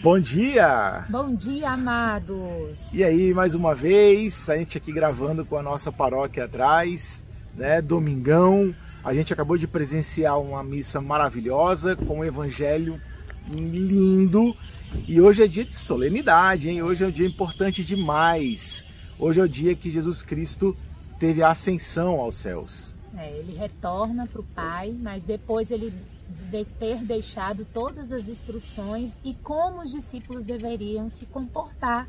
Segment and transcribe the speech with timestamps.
[0.00, 1.04] Bom dia!
[1.08, 2.78] Bom dia, amados!
[2.92, 7.24] E aí, mais uma vez, a gente aqui gravando com a nossa paróquia atrás,
[7.56, 7.82] né?
[7.82, 8.72] Domingão.
[9.02, 13.00] A gente acabou de presenciar uma missa maravilhosa com um evangelho
[13.50, 14.54] lindo.
[15.08, 16.80] E hoje é dia de solenidade, hein?
[16.80, 18.86] Hoje é um dia importante demais.
[19.18, 20.76] Hoje é o dia que Jesus Cristo
[21.18, 22.94] teve a ascensão aos céus.
[23.16, 25.92] É, ele retorna para o Pai, mas depois ele
[26.50, 32.06] de ter deixado todas as instruções e como os discípulos deveriam se comportar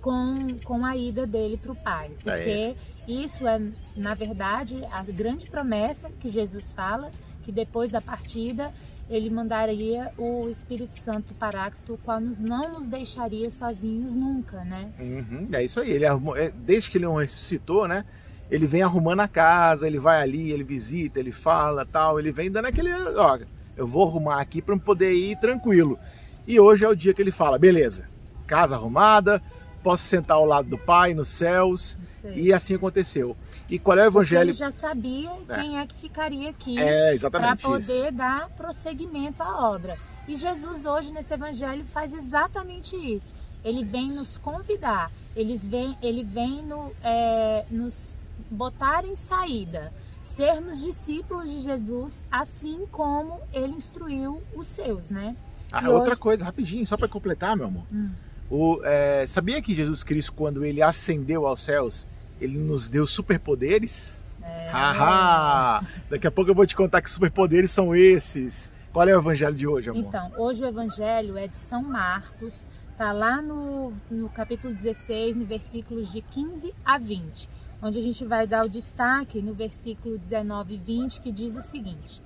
[0.00, 2.10] com, com a ida dele para o Pai.
[2.22, 2.76] Porque é.
[3.08, 3.60] isso é,
[3.96, 7.10] na verdade, a grande promessa que Jesus fala,
[7.44, 8.72] que depois da partida
[9.08, 14.90] ele mandaria o Espírito Santo Paráclito, o qual nos, não nos deixaria sozinhos nunca, né?
[14.98, 15.90] Uhum, é isso aí.
[15.90, 18.04] Ele arrumou, é, desde que ele ressuscitou, né?
[18.50, 22.50] Ele vem arrumando a casa, ele vai ali, ele visita, ele fala, tal, ele vem
[22.50, 23.38] dando aquele, ó,
[23.76, 25.98] eu vou arrumar aqui para poder ir tranquilo.
[26.46, 28.08] E hoje é o dia que ele fala, beleza,
[28.46, 29.42] casa arrumada,
[29.82, 31.96] posso sentar ao lado do Pai nos céus.
[32.34, 33.36] E assim aconteceu.
[33.68, 34.50] E qual é o evangelho?
[34.50, 35.54] Porque ele já sabia é.
[35.60, 38.12] quem é que ficaria aqui é, para poder isso.
[38.12, 39.98] dar prosseguimento à obra.
[40.28, 43.32] E Jesus hoje nesse evangelho faz exatamente isso.
[43.64, 48.16] Ele vem nos convidar, ele vem, ele vem no, é, nos
[48.50, 49.92] botar em saída
[50.26, 55.34] sermos discípulos de Jesus, assim como ele instruiu os seus, né?
[55.72, 56.20] Ah, e outra hoje...
[56.20, 57.84] coisa, rapidinho, só para completar, meu amor.
[57.92, 58.10] Hum.
[58.50, 62.06] O, é, sabia que Jesus Cristo, quando ele ascendeu aos céus,
[62.40, 64.20] ele nos deu superpoderes?
[64.42, 64.68] É.
[64.68, 65.84] Haha!
[66.10, 68.70] Daqui a pouco eu vou te contar que superpoderes são esses.
[68.92, 70.04] Qual é o evangelho de hoje, amor?
[70.06, 72.66] Então, hoje o evangelho é de São Marcos,
[72.96, 78.24] tá lá no, no capítulo 16, no versículos de 15 a 20 onde a gente
[78.24, 82.22] vai dar o destaque no versículo 19 e 20, que diz o seguinte: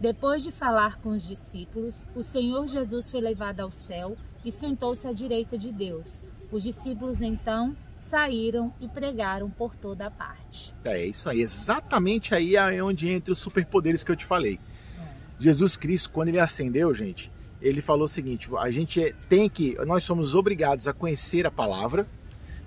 [0.00, 5.06] Depois de falar com os discípulos, o Senhor Jesus foi levado ao céu e sentou-se
[5.06, 6.24] à direita de Deus.
[6.52, 10.74] Os discípulos então saíram e pregaram por toda a parte.
[10.84, 14.60] É isso aí, exatamente aí é onde entra os superpoderes que eu te falei.
[14.98, 15.42] É.
[15.42, 20.04] Jesus Cristo, quando ele ascendeu, gente, ele falou o seguinte: a gente tem que, nós
[20.04, 22.06] somos obrigados a conhecer a palavra,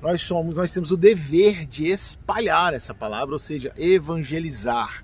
[0.02, 5.04] nós somos, nós temos o dever de espalhar essa palavra, ou seja, evangelizar.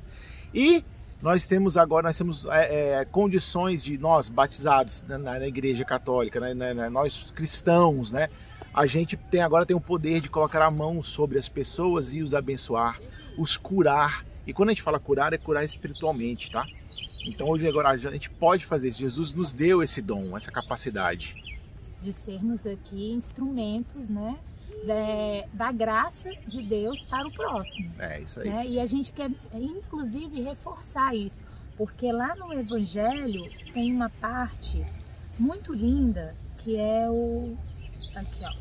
[0.54, 0.84] E
[1.22, 6.40] nós temos agora, nós temos é, é, condições de nós batizados na, na igreja católica,
[6.40, 8.30] né, né, né, nós cristãos, né?
[8.74, 12.24] A gente tem agora tem o poder de colocar a mão sobre as pessoas e
[12.24, 13.00] os abençoar,
[13.38, 14.26] os curar.
[14.48, 16.66] E quando a gente fala curar, é curar espiritualmente, tá?
[17.26, 19.00] Então hoje agora a gente pode fazer isso.
[19.00, 21.36] Jesus nos deu esse dom, essa capacidade
[22.04, 24.38] de sermos aqui instrumentos, né?
[24.88, 27.92] É, da graça de Deus para o próximo.
[28.00, 28.50] É isso aí.
[28.50, 28.68] Né?
[28.68, 31.44] E a gente quer, inclusive, reforçar isso,
[31.78, 34.84] porque lá no Evangelho tem uma parte
[35.38, 37.58] muito linda que é o.
[38.16, 38.54] Aqui, ó.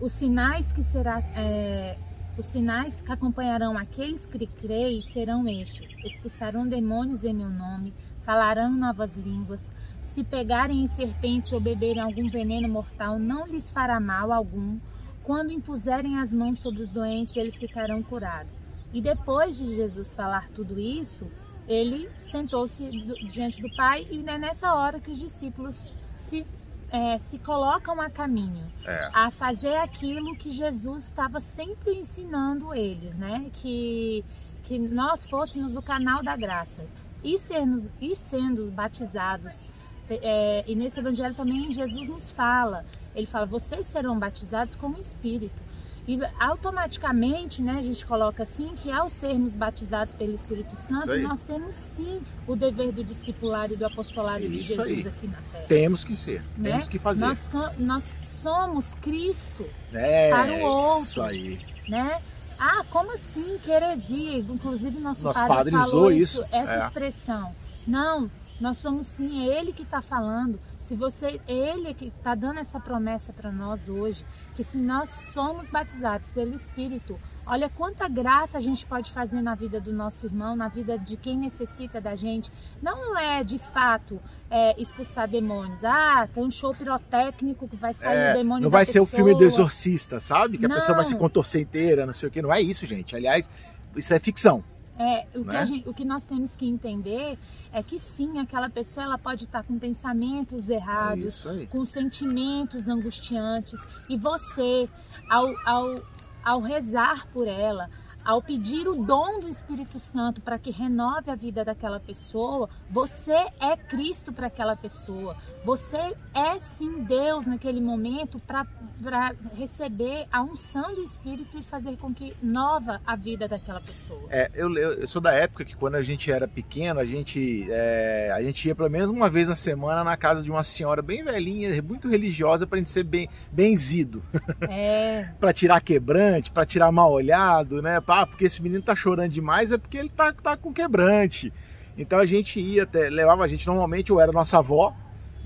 [0.00, 1.20] Os sinais que será.
[1.36, 1.96] É,
[2.36, 8.70] os sinais que acompanharão aqueles que creem serão estes: expulsarão demônios em meu nome, falarão
[8.72, 9.72] novas línguas,
[10.06, 14.78] se pegarem em serpentes ou beberem algum veneno mortal, não lhes fará mal algum.
[15.22, 18.50] Quando impuserem as mãos sobre os doentes, eles ficarão curados.
[18.94, 21.26] E depois de Jesus falar tudo isso,
[21.68, 22.88] ele sentou-se
[23.26, 26.46] diante do Pai e é nessa hora que os discípulos se,
[26.90, 29.10] é, se colocam a caminho, é.
[29.12, 33.50] a fazer aquilo que Jesus estava sempre ensinando eles, né?
[33.52, 34.24] Que,
[34.62, 36.86] que nós fôssemos o canal da graça
[37.22, 39.68] e, sermos, e sendo batizados
[40.08, 42.84] é, e nesse evangelho também Jesus nos fala,
[43.14, 45.66] ele fala, vocês serão batizados com o Espírito.
[46.08, 51.40] E automaticamente, né, a gente coloca assim que ao sermos batizados pelo Espírito Santo, nós
[51.40, 55.08] temos sim o dever do discipulado e do apostolado Isso de Jesus aí.
[55.08, 55.64] aqui na Terra.
[55.66, 56.70] Temos que ser, né?
[56.70, 57.24] temos que fazer.
[57.24, 61.02] Nós, so, nós somos Cristo é, para o outro.
[61.02, 61.60] Isso aí.
[61.88, 62.22] Né?
[62.56, 63.58] Ah, como assim?
[63.60, 64.38] Que heresia.
[64.38, 66.84] Inclusive, nosso, nosso padre, padre falou isso, isso essa é.
[66.84, 67.52] expressão.
[67.84, 68.30] Não,
[68.60, 70.58] nós somos sim, é Ele que está falando.
[70.80, 75.68] Se você, Ele que está dando essa promessa para nós hoje, que se nós somos
[75.68, 80.56] batizados pelo Espírito, olha quanta graça a gente pode fazer na vida do nosso irmão,
[80.56, 82.50] na vida de quem necessita da gente.
[82.80, 85.84] Não é de fato é, expulsar demônios.
[85.84, 88.62] Ah, tem um show pirotécnico que vai sair é, o demônio.
[88.62, 90.56] Não vai ser o filme do exorcista, sabe?
[90.56, 90.76] Que não.
[90.76, 92.40] a pessoa vai se contorcer inteira, não sei o que.
[92.40, 93.14] Não é isso, gente.
[93.14, 93.50] Aliás,
[93.96, 94.64] isso é ficção.
[94.98, 95.58] É, o, né?
[95.58, 97.38] que gente, o, que nós temos que entender
[97.72, 103.78] é que sim, aquela pessoa ela pode estar com pensamentos errados, é com sentimentos angustiantes,
[104.08, 104.88] e você,
[105.28, 106.02] ao, ao,
[106.42, 107.90] ao rezar por ela,
[108.26, 113.46] ao pedir o dom do Espírito Santo para que renove a vida daquela pessoa, você
[113.60, 115.36] é Cristo para aquela pessoa.
[115.64, 115.96] Você
[116.34, 122.34] é sim Deus naquele momento para receber a unção do Espírito e fazer com que
[122.42, 124.22] nova a vida daquela pessoa.
[124.28, 128.32] É, eu, eu sou da época que quando a gente era pequeno, a gente, é,
[128.34, 131.22] a gente ia pelo menos uma vez na semana na casa de uma senhora bem
[131.22, 134.20] velhinha, muito religiosa, para a gente ser bem benzido.
[134.68, 135.28] É.
[135.38, 138.00] para tirar quebrante, para tirar mal olhado, né?
[138.00, 141.52] Pra ah, porque esse menino tá chorando demais, é porque ele tá, tá com quebrante.
[141.98, 144.94] Então a gente ia até, levava a gente normalmente, ou era nossa avó,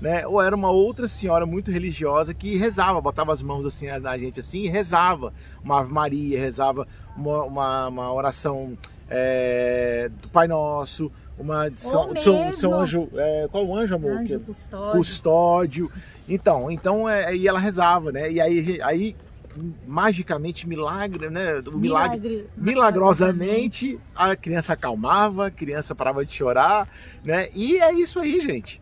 [0.01, 0.25] né?
[0.25, 4.39] Ou era uma outra senhora muito religiosa que rezava, botava as mãos assim na gente
[4.39, 5.33] assim e rezava
[5.63, 8.77] uma Ave Maria, rezava uma, uma, uma oração
[9.09, 13.95] é, do Pai Nosso, uma de São, de São, de São Anjo, é, qual anjo,
[13.95, 14.11] amor?
[14.11, 14.91] Anjo custódio.
[14.91, 15.91] custódio.
[16.27, 18.31] Então, então é, e ela rezava, né?
[18.31, 19.15] E aí, aí
[19.85, 21.59] magicamente milagre, né?
[21.59, 26.87] O milagre, milagre milagrosamente a criança acalmava, a criança parava de chorar,
[27.23, 27.49] né?
[27.53, 28.81] E é isso aí, gente.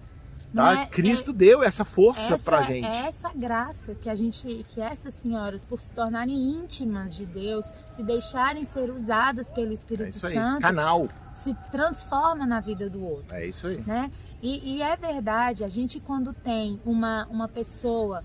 [0.53, 0.81] Tá?
[0.81, 2.85] É, Cristo é, deu essa força essa, pra gente.
[2.85, 7.71] É essa graça que a gente, que essas senhoras, por se tornarem íntimas de Deus,
[7.89, 13.35] se deixarem ser usadas pelo Espírito é Santo, canal, se transforma na vida do outro.
[13.35, 13.77] É isso aí.
[13.85, 14.11] Né?
[14.41, 18.23] E, e é verdade, a gente quando tem uma, uma pessoa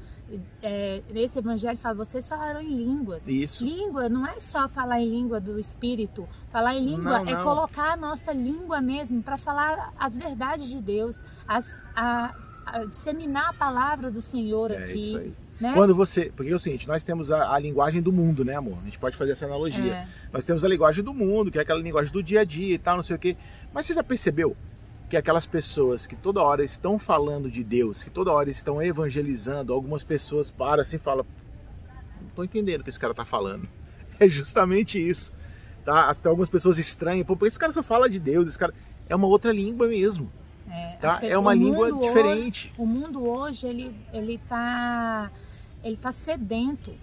[0.62, 3.26] é, nesse evangelho fala, vocês falaram em línguas.
[3.26, 3.64] Isso.
[3.64, 6.28] Língua não é só falar em língua do espírito.
[6.50, 10.81] Falar em língua não, é colocar a nossa língua mesmo para falar as verdades de
[10.81, 12.34] Deus, as, a,
[12.66, 15.08] a, disseminar a palavra do Senhor é aqui.
[15.08, 15.32] Isso aí.
[15.60, 15.72] Né?
[15.75, 16.32] Quando você.
[16.34, 18.78] Porque é o seguinte, nós temos a, a, linguagem do mundo, né, amor?
[18.82, 19.94] A gente pode fazer essa analogia.
[19.94, 20.08] É.
[20.32, 22.78] Nós temos a linguagem do mundo, que é aquela linguagem do dia a dia e
[22.78, 23.36] tal, não sei o quê.
[23.72, 24.56] Mas você já percebeu
[25.14, 29.72] que aquelas pessoas que toda hora estão falando de Deus, que toda hora estão evangelizando,
[29.72, 31.25] algumas pessoas param assim e falam:
[32.20, 33.69] Não estou entendendo o que esse cara está falando.
[34.20, 35.32] É justamente isso.
[35.84, 36.14] Tá?
[36.14, 38.72] Tem algumas pessoas estranhas, pô, esse cara só fala de Deus, esse cara.
[39.08, 40.31] É uma outra língua mesmo.
[40.70, 41.14] É, tá?
[41.14, 42.69] Pessoas, é uma língua diferente.
[42.69, 45.32] Hoje, o mundo hoje, ele, ele, tá,
[45.82, 46.94] ele tá sedento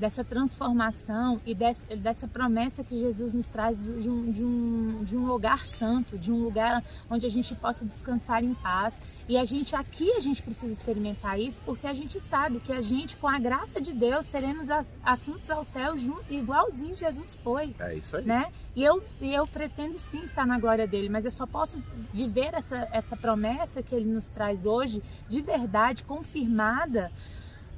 [0.00, 5.16] dessa transformação e dessa, dessa promessa que Jesus nos traz de um, de, um, de
[5.16, 8.98] um lugar santo, de um lugar onde a gente possa descansar em paz.
[9.28, 12.80] E a gente aqui a gente precisa experimentar isso porque a gente sabe que a
[12.80, 14.68] gente, com a graça de Deus, seremos
[15.04, 15.94] assuntos ao céu
[16.30, 17.74] igualzinho Jesus foi.
[17.78, 18.24] É isso aí.
[18.24, 18.50] Né?
[18.74, 21.78] E eu, e eu pretendo sim estar na glória dele, mas eu só posso
[22.12, 27.12] viver essa, essa promessa que ele nos traz hoje de verdade, confirmada,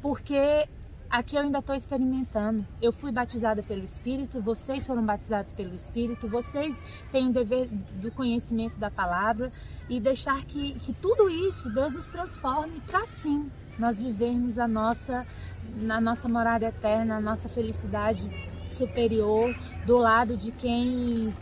[0.00, 0.68] porque
[1.12, 2.66] Aqui eu ainda estou experimentando.
[2.80, 6.82] Eu fui batizada pelo Espírito, vocês foram batizados pelo Espírito, vocês
[7.12, 7.68] têm o dever
[8.00, 9.52] do conhecimento da palavra
[9.90, 15.26] e deixar que, que tudo isso Deus nos transforme para sim nós vivermos a nossa,
[15.74, 18.30] na nossa morada eterna, a nossa felicidade
[18.70, 19.54] superior
[19.84, 21.34] do lado de quem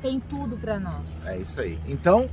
[0.00, 1.26] tem tudo para nós.
[1.26, 1.78] É isso aí.
[1.86, 2.30] Então,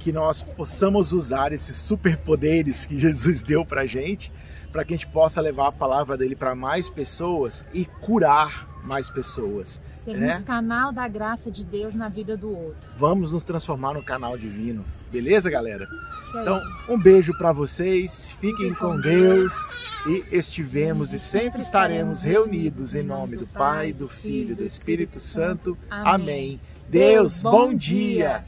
[0.00, 4.32] que nós possamos usar esses superpoderes que Jesus deu para gente
[4.72, 9.10] para que a gente possa levar a palavra dele para mais pessoas e curar mais
[9.10, 9.80] pessoas.
[10.04, 10.42] Sermos né?
[10.42, 12.88] canal da graça de Deus na vida do outro.
[12.96, 14.84] Vamos nos transformar no canal divino.
[15.10, 15.86] Beleza, galera?
[16.30, 18.30] Então, um beijo para vocês.
[18.40, 19.52] Fiquem com Deus.
[20.06, 25.20] E estivemos e sempre estaremos reunidos em nome do Pai, do Filho e do Espírito
[25.20, 25.76] Santo.
[25.90, 26.58] Amém.
[26.88, 28.42] Deus, bom dia.